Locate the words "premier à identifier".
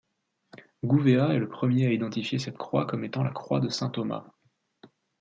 1.47-2.39